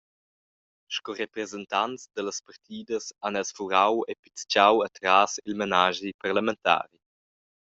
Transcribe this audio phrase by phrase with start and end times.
[0.95, 6.97] Sco representants dallas partidas han els furau e piztgau atras il menaschi parlamentari.